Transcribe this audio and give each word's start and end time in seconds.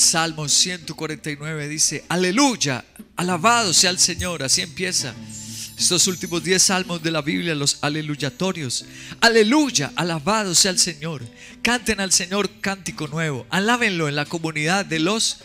Salmo 0.00 0.48
149 0.48 1.68
dice, 1.68 2.04
aleluya, 2.08 2.84
alabado 3.16 3.74
sea 3.74 3.90
el 3.90 3.98
Señor. 3.98 4.42
Así 4.42 4.62
empieza 4.62 5.14
estos 5.78 6.06
últimos 6.06 6.42
10 6.42 6.62
salmos 6.62 7.02
de 7.02 7.10
la 7.10 7.20
Biblia, 7.20 7.54
los 7.54 7.78
aleluyatorios. 7.82 8.86
Aleluya, 9.20 9.92
alabado 9.96 10.54
sea 10.54 10.70
el 10.70 10.78
Señor. 10.78 11.22
Canten 11.62 12.00
al 12.00 12.12
Señor 12.12 12.50
cántico 12.60 13.08
nuevo. 13.08 13.46
Alábenlo 13.50 14.08
en 14.08 14.16
la 14.16 14.24
comunidad 14.24 14.86
de 14.86 15.00
los 15.00 15.38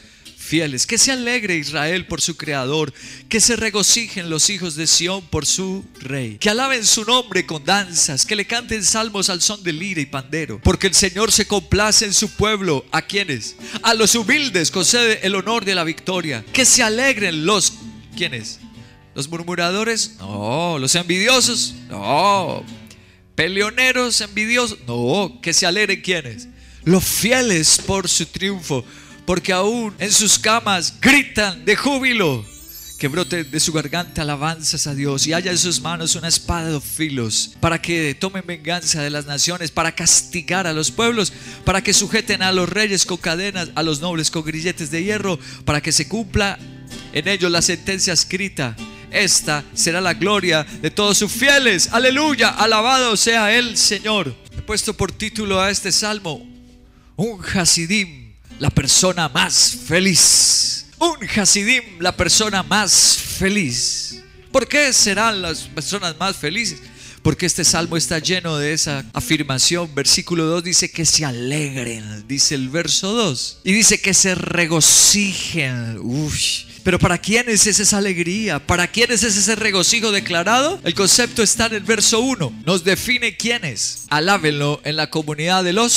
fieles. 0.46 0.86
Que 0.86 0.98
se 0.98 1.12
alegre 1.12 1.58
Israel 1.58 2.06
por 2.06 2.22
su 2.22 2.38
creador, 2.38 2.94
que 3.28 3.42
se 3.42 3.56
regocijen 3.56 4.30
los 4.30 4.50
hijos 4.50 4.76
de 4.76 4.88
Sión 4.88 5.22
por 5.24 5.46
su 5.46 5.84
rey. 6.00 6.38
Que 6.40 6.50
alaben 6.50 6.86
su 6.86 7.04
nombre 7.04 7.46
con 7.46 7.66
danzas, 7.66 8.26
que 8.26 8.36
le 8.36 8.46
canten 8.46 8.84
salmos 8.84 9.30
al 9.30 9.42
son 9.42 9.64
de 9.64 9.74
lira 9.74 10.02
y 10.02 10.06
pandero, 10.06 10.62
porque 10.64 10.88
el 10.88 10.96
Señor 10.96 11.32
se 11.32 11.48
complace 11.48 12.06
en 12.06 12.14
su 12.14 12.30
pueblo. 12.30 12.86
¿A 12.92 13.02
quienes? 13.02 13.56
A 13.82 13.94
los 13.94 14.16
humildes 14.16 14.72
concede 14.72 15.20
el 15.24 15.36
honor 15.36 15.66
de 15.66 15.76
la 15.76 15.84
victoria. 15.84 16.46
Que 16.54 16.66
se 16.66 16.84
alegren 16.84 17.46
los 17.46 17.74
¿quiénes? 18.16 18.60
Los 19.14 19.28
murmuradores? 19.28 20.16
No, 20.20 20.78
los 20.78 20.96
envidiosos? 20.96 21.76
No. 21.90 22.64
Peleoneros 23.36 24.22
envidiosos? 24.22 24.78
No, 24.88 25.40
que 25.42 25.54
se 25.54 25.66
alegren 25.66 26.02
¿quiénes? 26.02 26.48
Los 26.84 27.04
fieles 27.04 27.82
por 27.86 28.08
su 28.08 28.28
triunfo 28.28 28.86
porque 29.26 29.54
aún 29.54 29.94
en 30.00 30.12
sus 30.12 30.40
camas 30.40 30.94
gritan 31.02 31.66
de 31.66 31.76
júbilo. 31.76 32.46
Que 32.98 33.10
brote 33.10 33.44
de 33.44 33.60
su 33.60 33.74
garganta 33.74 34.22
alabanzas 34.22 34.88
a 34.88 34.96
Dios 34.96 35.28
y 35.28 35.34
haya 35.34 35.52
en 35.52 35.58
sus 35.58 35.82
manos 35.82 36.16
una 36.16 36.30
espada 36.30 36.72
de 36.72 36.80
filos 36.80 37.54
para 37.60 37.82
que 37.82 38.16
tomen 38.16 38.46
venganza 38.48 39.02
de 39.02 39.10
las 39.10 39.26
naciones, 39.26 39.70
para 39.70 39.94
castigar 39.94 40.66
a 40.66 40.72
los 40.72 40.92
pueblos, 40.92 41.34
para 41.66 41.84
que 41.84 41.94
sujeten 41.94 42.42
a 42.42 42.54
los 42.54 42.70
reyes 42.70 43.06
con 43.06 43.18
cadenas, 43.18 43.70
a 43.76 43.84
los 43.84 44.00
nobles 44.00 44.32
con 44.32 44.46
grilletes 44.46 44.92
de 44.92 45.04
hierro, 45.04 45.38
para 45.66 45.82
que 45.82 45.92
se 45.92 46.08
cumpla 46.08 46.58
en 47.12 47.28
ellos 47.28 47.52
la 47.52 47.62
sentencia 47.62 48.14
escrita. 48.14 48.78
Esta 49.12 49.66
será 49.74 50.00
la 50.00 50.14
gloria 50.14 50.64
de 50.64 50.90
todos 50.90 51.18
sus 51.18 51.32
fieles. 51.32 51.90
Aleluya, 51.92 52.50
alabado 52.50 53.18
sea 53.18 53.54
el 53.54 53.76
Señor. 53.76 54.34
He 54.58 54.62
puesto 54.62 54.94
por 54.94 55.12
título 55.12 55.60
a 55.60 55.70
este 55.70 55.92
salmo 55.92 56.48
un 57.18 57.42
Hasidim 57.44 58.25
la 58.60 58.70
persona 58.70 59.30
más 59.30 59.78
feliz. 59.86 60.86
Un 61.00 61.18
Hasidim, 61.40 61.84
la 62.00 62.16
persona 62.16 62.64
más 62.64 63.18
feliz. 63.18 64.22
¿Por 64.52 64.68
qué 64.68 64.94
serán 64.94 65.42
las 65.42 65.62
personas 65.62 66.16
más 66.18 66.38
felices? 66.38 66.80
Porque 67.22 67.46
este 67.48 67.66
salmo 67.66 67.98
está 67.98 68.20
lleno 68.20 68.58
de 68.58 68.72
esa 68.72 69.04
afirmación. 69.12 69.94
Versículo 69.94 70.46
2 70.46 70.64
dice 70.64 70.92
que 70.92 71.06
se 71.06 71.26
alegren, 71.26 72.26
dice 72.28 72.56
el 72.56 72.70
verso 72.70 73.14
2. 73.14 73.62
Y 73.64 73.74
dice 73.74 74.00
que 74.00 74.14
se 74.14 74.36
regocijen. 74.36 76.00
Pero 76.84 77.00
¿para 77.00 77.18
quiénes 77.18 77.66
es 77.66 77.80
esa 77.80 77.98
alegría? 77.98 78.60
¿Para 78.66 78.88
quiénes 78.92 79.24
es 79.24 79.36
ese 79.36 79.56
regocijo 79.56 80.12
declarado? 80.12 80.80
El 80.84 80.94
concepto 80.94 81.42
está 81.42 81.66
en 81.66 81.74
el 81.74 81.84
verso 81.84 82.20
1. 82.20 82.62
Nos 82.64 82.84
define 82.84 83.36
quiénes. 83.36 84.06
Alábenlo 84.10 84.80
en 84.84 84.96
la 84.96 85.10
comunidad 85.10 85.64
de 85.64 85.74
los 85.74 85.92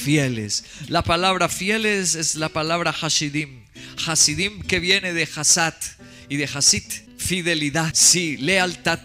fieles. 0.00 0.64
La 0.88 1.02
palabra 1.02 1.48
fieles 1.48 2.14
es 2.14 2.34
la 2.34 2.48
palabra 2.48 2.90
Hasidim. 2.90 3.64
Hasidim 4.06 4.62
que 4.62 4.80
viene 4.80 5.12
de 5.12 5.28
Hasat 5.36 5.76
y 6.28 6.36
de 6.36 6.48
Hasit. 6.52 6.92
Fidelidad, 7.18 7.92
sí, 7.94 8.38
lealtad. 8.38 9.00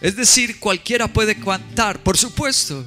Es 0.00 0.16
decir, 0.16 0.58
cualquiera 0.58 1.06
puede 1.06 1.36
cantar, 1.36 2.02
por 2.02 2.16
supuesto. 2.16 2.84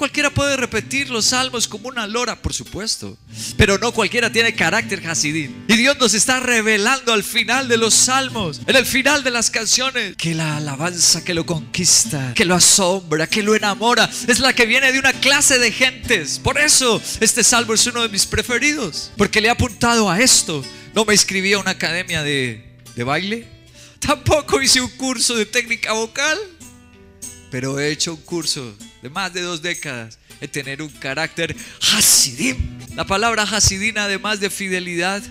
Cualquiera 0.00 0.30
puede 0.30 0.56
repetir 0.56 1.10
los 1.10 1.26
salmos 1.26 1.68
como 1.68 1.88
una 1.88 2.06
lora, 2.06 2.40
por 2.40 2.54
supuesto. 2.54 3.18
Pero 3.58 3.76
no 3.76 3.92
cualquiera 3.92 4.32
tiene 4.32 4.54
carácter 4.54 5.06
Hasidim. 5.06 5.52
Y 5.68 5.76
Dios 5.76 5.98
nos 5.98 6.14
está 6.14 6.40
revelando 6.40 7.12
al 7.12 7.22
final 7.22 7.68
de 7.68 7.76
los 7.76 7.92
salmos, 7.92 8.62
en 8.66 8.76
el 8.76 8.86
final 8.86 9.22
de 9.22 9.30
las 9.30 9.50
canciones, 9.50 10.16
que 10.16 10.34
la 10.34 10.56
alabanza 10.56 11.22
que 11.22 11.34
lo 11.34 11.44
conquista, 11.44 12.32
que 12.34 12.46
lo 12.46 12.54
asombra, 12.54 13.26
que 13.26 13.42
lo 13.42 13.54
enamora, 13.54 14.08
es 14.26 14.38
la 14.38 14.54
que 14.54 14.64
viene 14.64 14.90
de 14.90 14.98
una 14.98 15.12
clase 15.12 15.58
de 15.58 15.70
gentes. 15.70 16.38
Por 16.38 16.58
eso 16.58 17.02
este 17.20 17.44
salmo 17.44 17.74
es 17.74 17.86
uno 17.86 18.00
de 18.00 18.08
mis 18.08 18.24
preferidos. 18.24 19.10
Porque 19.18 19.42
le 19.42 19.48
he 19.48 19.50
apuntado 19.50 20.08
a 20.08 20.18
esto. 20.18 20.64
No 20.94 21.04
me 21.04 21.12
inscribí 21.12 21.52
a 21.52 21.58
una 21.58 21.72
academia 21.72 22.22
de, 22.22 22.64
de 22.96 23.04
baile. 23.04 23.46
Tampoco 23.98 24.62
hice 24.62 24.80
un 24.80 24.88
curso 24.92 25.34
de 25.34 25.44
técnica 25.44 25.92
vocal. 25.92 26.38
Pero 27.50 27.78
he 27.78 27.90
hecho 27.90 28.14
un 28.14 28.20
curso 28.20 28.74
de 29.02 29.10
más 29.10 29.32
de 29.32 29.42
dos 29.42 29.60
décadas 29.60 30.18
de 30.40 30.48
tener 30.48 30.82
un 30.82 30.88
carácter 30.88 31.54
Hasidim. 31.92 32.56
La 32.94 33.04
palabra 33.04 33.42
Hasidim, 33.42 33.98
además 33.98 34.40
de 34.40 34.50
fidelidad, 34.50 35.22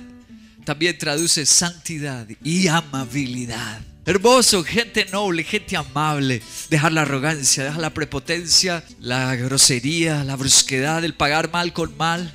también 0.66 0.98
traduce 0.98 1.46
santidad 1.46 2.28
y 2.44 2.68
amabilidad. 2.68 3.82
Hermoso, 4.06 4.64
gente 4.64 5.06
noble, 5.12 5.44
gente 5.44 5.78
amable. 5.78 6.42
Dejar 6.70 6.92
la 6.92 7.02
arrogancia, 7.02 7.64
dejar 7.64 7.80
la 7.80 7.94
prepotencia, 7.94 8.84
la 9.00 9.36
grosería, 9.36 10.24
la 10.24 10.36
brusquedad, 10.36 11.04
el 11.04 11.14
pagar 11.14 11.52
mal 11.52 11.74
con 11.74 11.96
mal 11.98 12.34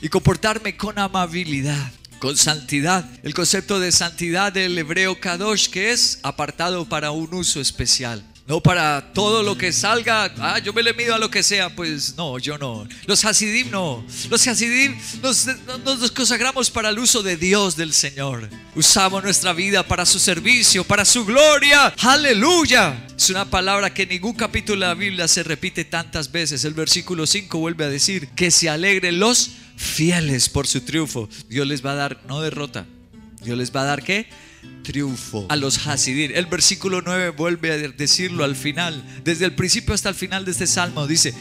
y 0.00 0.08
comportarme 0.08 0.76
con 0.76 0.98
amabilidad, 0.98 1.92
con 2.18 2.36
santidad. 2.36 3.08
El 3.22 3.34
concepto 3.34 3.80
de 3.80 3.92
santidad 3.92 4.52
del 4.52 4.76
hebreo 4.78 5.20
kadosh, 5.20 5.68
que 5.68 5.90
es 5.90 6.20
apartado 6.22 6.88
para 6.88 7.10
un 7.10 7.34
uso 7.34 7.60
especial. 7.60 8.24
No 8.50 8.60
para 8.60 9.12
todo 9.12 9.44
lo 9.44 9.56
que 9.56 9.72
salga, 9.72 10.34
ah, 10.38 10.58
yo 10.58 10.72
me 10.72 10.82
le 10.82 10.92
mido 10.92 11.14
a 11.14 11.20
lo 11.20 11.30
que 11.30 11.40
sea, 11.40 11.70
pues 11.70 12.16
no, 12.16 12.36
yo 12.40 12.58
no. 12.58 12.84
Los 13.06 13.24
Hasidim 13.24 13.70
no. 13.70 14.04
Los 14.28 14.44
Hasidim 14.44 14.98
nos, 15.22 15.46
nos, 15.84 16.10
consagramos 16.10 16.68
para 16.68 16.88
el 16.88 16.98
uso 16.98 17.22
de 17.22 17.36
Dios, 17.36 17.76
del 17.76 17.92
Señor. 17.92 18.50
Usamos 18.74 19.22
nuestra 19.22 19.52
vida 19.52 19.86
para 19.86 20.04
su 20.04 20.18
servicio, 20.18 20.82
para 20.82 21.04
su 21.04 21.24
gloria. 21.24 21.94
Aleluya. 22.00 23.06
Es 23.16 23.30
una 23.30 23.44
palabra 23.44 23.94
que 23.94 24.02
en 24.02 24.08
ningún 24.08 24.34
capítulo 24.34 24.80
de 24.80 24.86
la 24.88 24.94
Biblia 24.94 25.28
se 25.28 25.44
repite 25.44 25.84
tantas 25.84 26.32
veces. 26.32 26.64
El 26.64 26.74
versículo 26.74 27.28
5 27.28 27.56
vuelve 27.56 27.84
a 27.84 27.88
decir 27.88 28.30
que 28.30 28.50
se 28.50 28.68
alegren 28.68 29.20
los 29.20 29.52
fieles 29.76 30.48
por 30.48 30.66
su 30.66 30.80
triunfo. 30.80 31.28
Dios 31.48 31.68
les 31.68 31.86
va 31.86 31.92
a 31.92 31.94
dar, 31.94 32.20
no 32.26 32.40
derrota. 32.40 32.84
Dios 33.42 33.56
les 33.56 33.74
va 33.74 33.82
a 33.82 33.84
dar 33.84 34.02
qué? 34.02 34.26
triunfo 34.82 35.46
a 35.48 35.56
los 35.56 35.86
Hasidim. 35.86 36.32
El 36.34 36.46
versículo 36.46 37.02
9 37.02 37.30
vuelve 37.30 37.72
a 37.72 37.76
decirlo 37.76 38.44
al 38.44 38.56
final, 38.56 39.02
desde 39.24 39.44
el 39.46 39.54
principio 39.54 39.94
hasta 39.94 40.08
el 40.08 40.14
final 40.14 40.44
de 40.44 40.50
este 40.52 40.66
salmo, 40.66 41.06
dice 41.06 41.34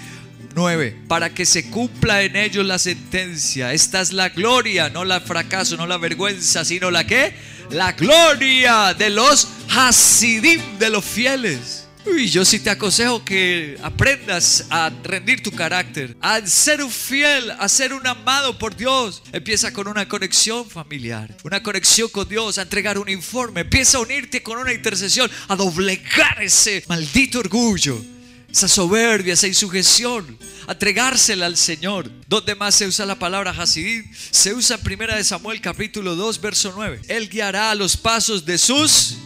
9, 0.56 1.04
para 1.08 1.34
que 1.34 1.46
se 1.46 1.70
cumpla 1.70 2.24
en 2.24 2.36
ellos 2.36 2.66
la 2.66 2.80
sentencia. 2.80 3.74
Esta 3.74 4.02
es 4.02 4.14
la 4.14 4.30
gloria, 4.30 4.90
no 4.90 5.06
la 5.06 5.22
fracaso, 5.22 5.78
no 5.78 5.88
la 5.88 5.98
vergüenza, 5.98 6.66
sino 6.66 6.92
la 6.92 7.06
que? 7.06 7.34
La 7.72 7.94
gloria 7.94 8.94
de 8.94 9.10
los 9.10 9.48
Hasidim, 9.70 10.62
de 10.80 10.90
los 10.90 11.06
fieles. 11.06 11.79
Y 12.06 12.28
yo 12.28 12.46
sí 12.46 12.60
te 12.60 12.70
aconsejo 12.70 13.24
que 13.26 13.78
aprendas 13.84 14.66
a 14.70 14.90
rendir 15.04 15.44
tu 15.44 15.52
carácter, 15.52 16.16
a 16.22 16.46
ser 16.48 16.82
un 16.82 16.92
fiel, 16.92 17.52
a 17.52 17.68
ser 17.68 17.94
un 17.94 18.06
amado 18.08 18.58
por 18.58 18.76
Dios. 18.76 19.22
Empieza 19.32 19.74
con 19.74 19.88
una 19.88 20.08
conexión 20.08 20.70
familiar, 20.70 21.36
una 21.44 21.62
conexión 21.62 22.10
con 22.10 22.28
Dios, 22.28 22.58
a 22.58 22.64
entregar 22.64 22.98
un 22.98 23.10
informe. 23.10 23.62
Empieza 23.62 23.98
a 23.98 24.02
unirte 24.02 24.42
con 24.42 24.58
una 24.58 24.74
intercesión, 24.74 25.30
a 25.48 25.56
doblegar 25.56 26.42
ese 26.42 26.84
maldito 26.88 27.40
orgullo, 27.40 28.02
esa 28.50 28.68
soberbia, 28.68 29.34
esa 29.34 29.48
insujeción, 29.48 30.38
a 30.68 30.72
entregársela 30.72 31.46
al 31.46 31.58
Señor. 31.58 32.10
¿Dónde 32.28 32.56
más 32.56 32.76
se 32.76 32.88
usa 32.88 33.06
la 33.06 33.20
palabra 33.20 33.52
Hasidim? 33.52 34.10
Se 34.32 34.54
usa 34.54 34.80
en 34.84 35.02
1 35.02 35.24
Samuel 35.26 35.60
capítulo 35.60 36.16
2, 36.16 36.42
verso 36.42 36.74
9. 36.76 37.02
Él 37.10 37.30
guiará 37.30 37.76
los 37.76 37.98
pasos 37.98 38.46
de 38.46 38.58
sus 38.58 39.18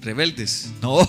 rebeldes, 0.00 0.70
no, 0.80 1.08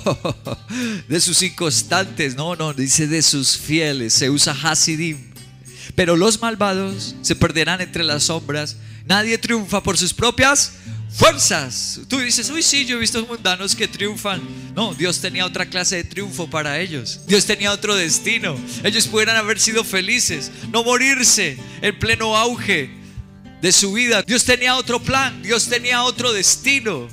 de 1.07 1.21
sus 1.21 1.41
inconstantes, 1.41 2.35
no, 2.35 2.55
no, 2.55 2.73
dice 2.73 3.07
de 3.07 3.21
sus 3.21 3.57
fieles, 3.57 4.13
se 4.13 4.29
usa 4.29 4.55
Hasidim. 4.63 5.31
Pero 5.95 6.15
los 6.15 6.41
malvados 6.41 7.15
se 7.21 7.35
perderán 7.35 7.81
entre 7.81 8.03
las 8.03 8.23
sombras, 8.23 8.77
nadie 9.05 9.37
triunfa 9.37 9.81
por 9.81 9.97
sus 9.97 10.13
propias 10.13 10.73
fuerzas. 11.11 12.01
Tú 12.07 12.19
dices, 12.19 12.49
uy, 12.49 12.63
sí, 12.63 12.85
yo 12.85 12.97
he 12.97 12.99
visto 12.99 13.25
mundanos 13.25 13.75
que 13.75 13.87
triunfan. 13.87 14.41
No, 14.75 14.93
Dios 14.93 15.19
tenía 15.19 15.45
otra 15.45 15.65
clase 15.65 15.97
de 15.97 16.03
triunfo 16.03 16.49
para 16.49 16.79
ellos. 16.79 17.21
Dios 17.27 17.45
tenía 17.45 17.71
otro 17.71 17.95
destino. 17.95 18.55
Ellos 18.83 19.07
pudieran 19.07 19.35
haber 19.35 19.59
sido 19.59 19.83
felices, 19.83 20.51
no 20.71 20.83
morirse 20.83 21.57
en 21.81 21.97
pleno 21.99 22.37
auge 22.37 22.89
de 23.61 23.71
su 23.71 23.93
vida. 23.93 24.23
Dios 24.23 24.45
tenía 24.45 24.75
otro 24.75 25.01
plan, 25.01 25.41
Dios 25.43 25.67
tenía 25.67 26.03
otro 26.03 26.31
destino. 26.31 27.07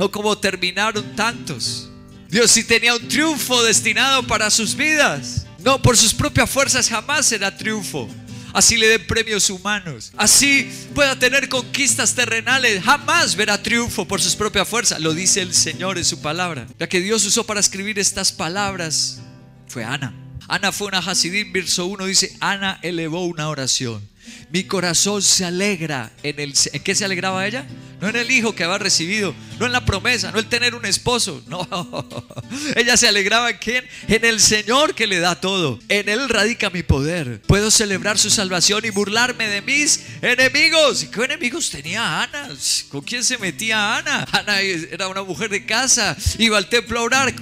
No 0.00 0.10
como 0.10 0.38
terminaron 0.38 1.14
tantos. 1.14 1.90
Dios 2.30 2.50
sí 2.50 2.64
tenía 2.64 2.94
un 2.94 3.06
triunfo 3.06 3.62
destinado 3.62 4.26
para 4.26 4.48
sus 4.48 4.74
vidas. 4.74 5.44
No, 5.58 5.82
por 5.82 5.94
sus 5.94 6.14
propias 6.14 6.48
fuerzas 6.48 6.88
jamás 6.88 7.26
será 7.26 7.54
triunfo. 7.54 8.08
Así 8.54 8.78
le 8.78 8.88
den 8.88 9.06
premios 9.06 9.50
humanos. 9.50 10.10
Así 10.16 10.72
pueda 10.94 11.18
tener 11.18 11.50
conquistas 11.50 12.14
terrenales. 12.14 12.82
Jamás 12.82 13.36
verá 13.36 13.62
triunfo 13.62 14.08
por 14.08 14.22
sus 14.22 14.34
propias 14.34 14.66
fuerzas. 14.66 15.00
Lo 15.00 15.12
dice 15.12 15.42
el 15.42 15.52
Señor 15.52 15.98
en 15.98 16.06
su 16.06 16.22
palabra. 16.22 16.66
La 16.78 16.88
que 16.88 17.02
Dios 17.02 17.26
usó 17.26 17.44
para 17.44 17.60
escribir 17.60 17.98
estas 17.98 18.32
palabras 18.32 19.20
fue 19.68 19.84
Ana. 19.84 20.14
Ana 20.48 20.72
fue 20.72 20.86
una 20.86 21.00
Hasidim, 21.00 21.52
verso 21.52 21.84
1 21.84 22.06
dice, 22.06 22.34
Ana 22.40 22.78
elevó 22.80 23.26
una 23.26 23.50
oración. 23.50 24.08
Mi 24.50 24.64
corazón 24.64 25.22
se 25.22 25.44
alegra 25.44 26.10
en 26.22 26.40
el... 26.40 26.54
¿En 26.72 26.82
qué 26.82 26.94
se 26.94 27.04
alegraba 27.04 27.46
ella? 27.46 27.66
No 28.00 28.08
en 28.08 28.16
el 28.16 28.30
hijo 28.30 28.54
que 28.54 28.64
había 28.64 28.78
recibido, 28.78 29.34
no 29.58 29.66
en 29.66 29.72
la 29.72 29.84
promesa, 29.84 30.32
no 30.32 30.38
el 30.38 30.46
tener 30.46 30.74
un 30.74 30.86
esposo. 30.86 31.42
No, 31.50 31.66
ella 32.76 32.96
se 32.96 33.08
alegraba 33.08 33.50
en 33.50 33.58
quién? 33.58 33.84
En 34.06 34.24
el 34.24 34.40
Señor 34.40 34.94
que 34.94 35.06
le 35.06 35.18
da 35.18 35.40
todo. 35.40 35.80
En 35.88 36.08
Él 36.08 36.28
radica 36.28 36.70
mi 36.70 36.84
poder. 36.84 37.42
Puedo 37.42 37.72
celebrar 37.72 38.18
su 38.18 38.30
salvación 38.30 38.84
y 38.84 38.90
burlarme 38.90 39.48
de 39.48 39.60
mis 39.60 40.00
enemigos. 40.22 41.02
¿Y 41.02 41.08
qué 41.08 41.24
enemigos 41.24 41.70
tenía 41.70 42.22
Ana? 42.22 42.48
¿Con 42.88 43.00
quién 43.00 43.24
se 43.24 43.36
metía 43.38 43.96
Ana? 43.96 44.26
Ana 44.30 44.60
era 44.60 45.08
una 45.08 45.24
mujer 45.24 45.50
de 45.50 45.66
casa, 45.66 46.16
iba 46.38 46.56
al 46.56 46.68
templo 46.68 47.00
a 47.00 47.02
orar. 47.02 47.34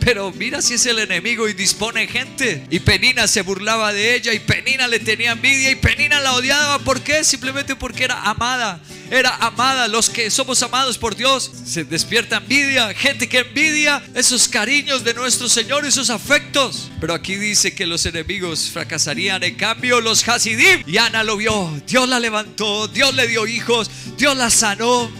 Pero 0.00 0.32
mira 0.32 0.62
si 0.62 0.74
es 0.74 0.86
el 0.86 0.98
enemigo 0.98 1.48
y 1.48 1.52
dispone 1.52 2.06
gente. 2.06 2.66
Y 2.70 2.80
Penina 2.80 3.28
se 3.28 3.42
burlaba 3.42 3.92
de 3.92 4.16
ella 4.16 4.32
y 4.32 4.38
Penina 4.38 4.88
le 4.88 4.98
tenía 4.98 5.32
envidia 5.32 5.70
y 5.70 5.74
Penina 5.74 6.20
la 6.20 6.32
odiaba. 6.32 6.78
¿Por 6.78 7.02
qué? 7.02 7.22
Simplemente 7.22 7.76
porque 7.76 8.04
era 8.04 8.22
amada. 8.22 8.80
Era 9.10 9.36
amada. 9.36 9.88
Los 9.88 10.08
que 10.08 10.30
somos 10.30 10.62
amados 10.62 10.96
por 10.96 11.14
Dios 11.14 11.50
se 11.66 11.84
despierta 11.84 12.38
envidia. 12.38 12.94
Gente 12.94 13.28
que 13.28 13.40
envidia 13.40 14.02
esos 14.14 14.48
cariños 14.48 15.04
de 15.04 15.14
nuestro 15.14 15.48
Señor, 15.48 15.84
esos 15.84 16.10
afectos. 16.10 16.90
Pero 17.00 17.12
aquí 17.12 17.36
dice 17.36 17.74
que 17.74 17.86
los 17.86 18.06
enemigos 18.06 18.70
fracasarían. 18.70 19.42
En 19.42 19.54
cambio, 19.56 20.00
los 20.00 20.26
Hasidim. 20.26 20.82
Y 20.86 20.96
Ana 20.96 21.22
lo 21.22 21.36
vio. 21.36 21.70
Dios 21.86 22.08
la 22.08 22.18
levantó. 22.18 22.88
Dios 22.88 23.14
le 23.14 23.28
dio 23.28 23.46
hijos. 23.46 23.90
Dios 24.16 24.36
la 24.36 24.48
sanó. 24.48 25.10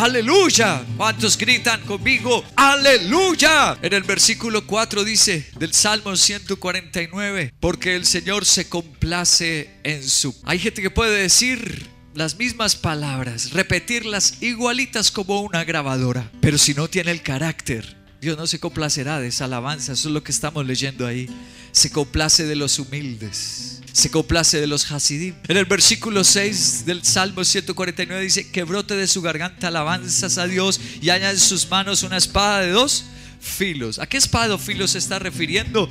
Aleluya. 0.00 0.82
¿Cuántos 0.96 1.36
gritan 1.36 1.82
conmigo? 1.82 2.42
Aleluya. 2.56 3.76
En 3.82 3.92
el 3.92 4.02
versículo 4.02 4.66
4 4.66 5.04
dice 5.04 5.50
del 5.58 5.74
Salmo 5.74 6.16
149, 6.16 7.52
porque 7.60 7.96
el 7.96 8.06
Señor 8.06 8.46
se 8.46 8.66
complace 8.66 9.68
en 9.82 10.02
su... 10.02 10.34
Hay 10.44 10.58
gente 10.58 10.80
que 10.80 10.88
puede 10.88 11.20
decir 11.20 11.86
las 12.14 12.38
mismas 12.38 12.76
palabras, 12.76 13.52
repetirlas 13.52 14.42
igualitas 14.42 15.10
como 15.10 15.42
una 15.42 15.64
grabadora, 15.64 16.32
pero 16.40 16.56
si 16.56 16.72
no 16.72 16.88
tiene 16.88 17.10
el 17.10 17.20
carácter, 17.20 17.99
Dios 18.20 18.36
no 18.36 18.46
se 18.46 18.58
complacerá 18.58 19.18
de 19.18 19.28
esa 19.28 19.46
alabanza, 19.46 19.92
eso 19.92 20.08
es 20.08 20.14
lo 20.14 20.22
que 20.22 20.32
estamos 20.32 20.66
leyendo 20.66 21.06
ahí. 21.06 21.28
Se 21.72 21.90
complace 21.90 22.44
de 22.44 22.56
los 22.56 22.78
humildes 22.78 23.80
se 23.92 24.10
complace 24.10 24.60
de 24.60 24.66
los 24.66 24.90
Hasidim. 24.90 25.34
En 25.48 25.56
el 25.56 25.64
versículo 25.64 26.22
6 26.24 26.86
del 26.86 27.04
Salmo 27.04 27.44
149 27.44 28.22
dice 28.22 28.50
que 28.50 28.62
brote 28.62 28.94
de 28.94 29.06
su 29.06 29.20
garganta 29.20 29.68
alabanzas 29.68 30.38
a 30.38 30.46
Dios 30.46 30.80
y 31.00 31.10
haya 31.10 31.30
en 31.30 31.38
sus 31.38 31.68
manos 31.68 32.02
una 32.02 32.16
espada 32.16 32.60
de 32.60 32.70
dos 32.70 33.04
filos. 33.40 33.98
¿A 33.98 34.06
qué 34.06 34.16
espada 34.16 34.48
de 34.48 34.58
filos 34.58 34.92
se 34.92 34.98
está 34.98 35.18
refiriendo? 35.18 35.88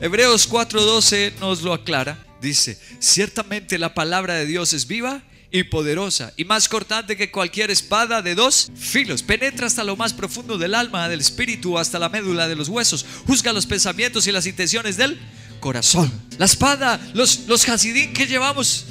Hebreos 0.00 0.48
4:12 0.48 1.34
nos 1.40 1.62
lo 1.62 1.72
aclara. 1.72 2.24
Dice, 2.40 2.78
ciertamente 3.00 3.78
la 3.78 3.94
palabra 3.94 4.34
de 4.34 4.46
Dios 4.46 4.72
es 4.72 4.86
viva 4.86 5.22
y 5.52 5.64
poderosa 5.64 6.32
y 6.36 6.44
más 6.44 6.68
cortante 6.68 7.16
que 7.16 7.30
cualquier 7.30 7.70
espada 7.70 8.22
de 8.22 8.34
dos 8.34 8.70
filos. 8.76 9.22
Penetra 9.22 9.66
hasta 9.66 9.84
lo 9.84 9.96
más 9.96 10.12
profundo 10.12 10.58
del 10.58 10.74
alma, 10.74 11.08
del 11.08 11.20
espíritu, 11.20 11.78
hasta 11.78 11.98
la 11.98 12.08
médula 12.08 12.48
de 12.48 12.56
los 12.56 12.68
huesos. 12.68 13.04
Juzga 13.26 13.52
los 13.52 13.66
pensamientos 13.66 14.26
y 14.26 14.32
las 14.32 14.46
intenciones 14.46 14.96
del 14.96 15.18
corazón. 15.58 16.10
La 16.38 16.46
espada, 16.46 17.00
los, 17.14 17.40
los 17.46 17.68
Hasidim 17.68 18.12
que 18.12 18.26
llevamos, 18.26 18.86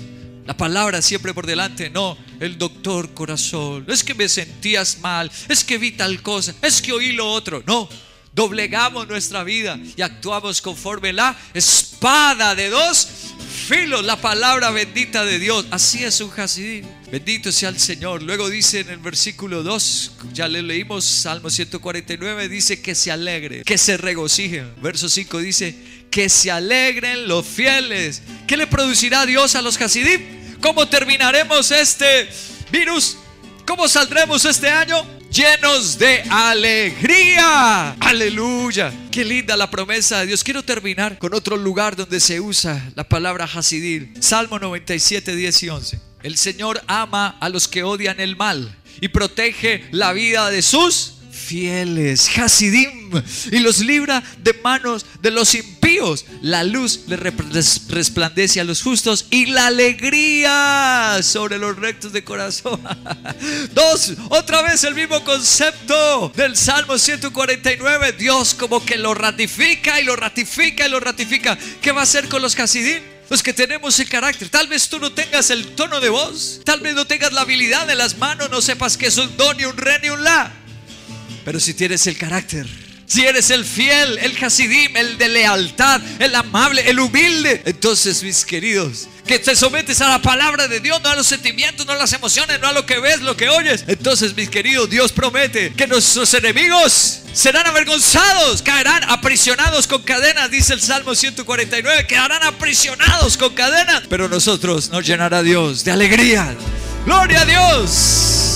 la 0.45 0.55
palabra 0.55 1.01
siempre 1.01 1.33
por 1.33 1.45
delante, 1.45 1.89
no, 1.89 2.17
el 2.39 2.57
doctor 2.57 3.13
corazón. 3.13 3.85
Es 3.87 4.03
que 4.03 4.13
me 4.13 4.27
sentías 4.27 4.99
mal, 4.99 5.31
es 5.47 5.63
que 5.63 5.77
vi 5.77 5.91
tal 5.91 6.21
cosa, 6.21 6.53
es 6.61 6.81
que 6.81 6.91
oí 6.91 7.13
lo 7.13 7.31
otro. 7.31 7.63
No, 7.65 7.87
doblegamos 8.33 9.07
nuestra 9.07 9.43
vida 9.43 9.79
y 9.95 10.01
actuamos 10.01 10.61
conforme 10.61 11.13
la 11.13 11.37
espada 11.53 12.55
de 12.55 12.69
dos 12.69 13.07
filos, 13.59 14.03
la 14.03 14.19
palabra 14.19 14.71
bendita 14.71 15.25
de 15.25 15.39
Dios. 15.39 15.67
Así 15.71 16.03
es 16.03 16.21
un 16.21 16.31
Hasidim. 16.35 16.85
Bendito 17.11 17.51
sea 17.51 17.69
el 17.69 17.79
Señor. 17.79 18.23
Luego 18.23 18.49
dice 18.49 18.79
en 18.79 18.89
el 18.89 18.97
versículo 18.97 19.63
2, 19.63 20.11
ya 20.33 20.47
le 20.47 20.61
leímos 20.61 21.05
Salmo 21.05 21.49
149, 21.49 22.49
dice 22.49 22.81
que 22.81 22.95
se 22.95 23.11
alegre, 23.11 23.63
que 23.63 23.77
se 23.77 23.97
regocije. 23.97 24.65
Verso 24.81 25.09
5 25.09 25.39
dice 25.39 25.75
que 26.09 26.29
se 26.29 26.51
alegren 26.51 27.27
los 27.27 27.45
fieles. 27.45 28.21
¿Qué 28.47 28.57
le 28.57 28.67
producirá 28.67 29.25
Dios 29.25 29.55
a 29.55 29.61
los 29.61 29.79
Hasidim? 29.79 30.59
¿Cómo 30.61 30.87
terminaremos 30.87 31.71
este 31.71 32.29
virus? 32.71 33.17
¿Cómo 33.65 33.87
saldremos 33.87 34.45
este 34.45 34.69
año? 34.69 35.18
Llenos 35.31 35.99
de 35.99 36.23
alegría. 36.23 37.91
Aleluya. 37.99 38.91
Qué 39.11 39.23
linda 39.23 39.55
la 39.55 39.69
promesa 39.69 40.21
de 40.21 40.27
Dios. 40.27 40.43
Quiero 40.43 40.63
terminar 40.63 41.19
con 41.19 41.35
otro 41.35 41.55
lugar 41.55 41.95
donde 41.95 42.19
se 42.19 42.39
usa 42.39 42.91
la 42.95 43.03
palabra 43.03 43.45
Hasidim. 43.45 44.19
Salmo 44.19 44.57
97, 44.57 45.35
10 45.35 45.63
y 45.63 45.69
11. 45.69 45.99
El 46.23 46.35
Señor 46.35 46.81
ama 46.87 47.37
a 47.39 47.49
los 47.49 47.67
que 47.67 47.83
odian 47.83 48.19
el 48.19 48.37
mal 48.37 48.75
y 49.01 49.09
protege 49.09 49.85
la 49.91 50.13
vida 50.13 50.49
de 50.49 50.63
sus 50.63 51.18
fieles, 51.39 52.29
Hasidim, 52.37 53.11
y 53.51 53.59
los 53.59 53.79
libra 53.79 54.23
de 54.43 54.53
manos 54.53 55.05
de 55.21 55.31
los 55.31 55.55
impíos. 55.55 56.25
La 56.41 56.63
luz 56.63 57.01
le 57.07 57.17
resplandece 57.17 58.59
a 58.59 58.63
los 58.63 58.81
justos 58.81 59.25
y 59.29 59.47
la 59.47 59.67
alegría 59.67 61.19
sobre 61.23 61.57
los 61.57 61.75
rectos 61.75 62.13
de 62.13 62.23
corazón. 62.23 62.81
Dos, 63.73 64.13
otra 64.29 64.61
vez 64.61 64.83
el 64.83 64.95
mismo 64.95 65.23
concepto 65.23 66.31
del 66.35 66.55
Salmo 66.55 66.97
149. 66.97 68.13
Dios 68.13 68.53
como 68.53 68.83
que 68.85 68.97
lo 68.97 69.13
ratifica 69.13 69.99
y 69.99 70.03
lo 70.03 70.15
ratifica 70.15 70.87
y 70.87 70.91
lo 70.91 70.99
ratifica. 70.99 71.57
¿Qué 71.81 71.91
va 71.91 72.01
a 72.01 72.03
hacer 72.03 72.27
con 72.27 72.41
los 72.41 72.57
Hasidim? 72.59 73.01
Los 73.29 73.43
que 73.43 73.53
tenemos 73.53 73.99
el 73.99 74.09
carácter. 74.09 74.49
Tal 74.49 74.67
vez 74.67 74.89
tú 74.89 74.99
no 74.99 75.11
tengas 75.11 75.51
el 75.51 75.75
tono 75.75 75.99
de 75.99 76.09
voz. 76.09 76.61
Tal 76.65 76.79
vez 76.81 76.95
no 76.95 77.05
tengas 77.05 77.31
la 77.31 77.41
habilidad 77.41 77.85
de 77.85 77.93
las 77.93 78.17
manos. 78.17 78.49
No 78.49 78.59
sepas 78.59 78.97
que 78.97 79.05
es 79.07 79.17
un 79.17 79.37
don 79.37 79.59
y 79.59 79.65
un 79.65 79.77
re 79.77 79.99
ni 79.99 80.09
un 80.09 80.23
la. 80.23 80.51
Pero 81.43 81.59
si 81.59 81.73
tienes 81.73 82.05
el 82.07 82.17
carácter, 82.17 82.67
si 83.09 83.25
eres 83.25 83.49
el 83.49 83.65
fiel, 83.65 84.19
el 84.19 84.37
hasidim, 84.43 84.95
el 84.95 85.17
de 85.17 85.29
lealtad, 85.29 85.99
el 86.19 86.35
amable, 86.35 86.87
el 86.87 86.99
humilde, 86.99 87.63
entonces 87.65 88.21
mis 88.21 88.45
queridos, 88.45 89.07
que 89.25 89.39
te 89.39 89.55
sometes 89.55 89.99
a 90.01 90.09
la 90.09 90.21
palabra 90.21 90.67
de 90.67 90.79
Dios, 90.79 91.01
no 91.01 91.09
a 91.09 91.15
los 91.15 91.25
sentimientos, 91.25 91.87
no 91.87 91.93
a 91.93 91.95
las 91.95 92.13
emociones, 92.13 92.59
no 92.59 92.67
a 92.67 92.71
lo 92.71 92.85
que 92.85 92.99
ves, 92.99 93.21
lo 93.21 93.35
que 93.35 93.49
oyes. 93.49 93.83
Entonces, 93.87 94.35
mis 94.35 94.49
queridos, 94.49 94.89
Dios 94.91 95.11
promete 95.11 95.73
que 95.73 95.87
nuestros 95.87 96.31
enemigos 96.35 97.21
serán 97.33 97.65
avergonzados, 97.65 98.61
caerán 98.61 99.03
aprisionados 99.09 99.87
con 99.87 100.03
cadenas, 100.03 100.51
dice 100.51 100.73
el 100.73 100.81
Salmo 100.81 101.15
149, 101.15 102.05
quedarán 102.05 102.43
aprisionados 102.43 103.37
con 103.37 103.55
cadenas, 103.55 104.03
pero 104.07 104.29
nosotros 104.29 104.89
nos 104.89 105.03
llenará 105.05 105.41
Dios 105.41 105.83
de 105.83 105.91
alegría. 105.91 106.55
Gloria 107.05 107.41
a 107.41 107.45
Dios. 107.45 108.48